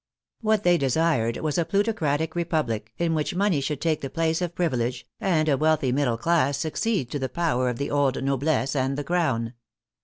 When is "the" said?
4.01-4.09, 7.19-7.29, 7.77-7.91, 8.97-9.03